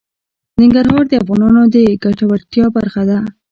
[0.61, 3.17] ننګرهار د افغانانو د ګټورتیا برخه ده.